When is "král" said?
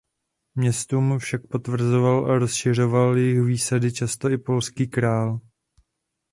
4.87-5.39